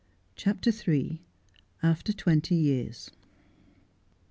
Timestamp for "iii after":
0.87-2.11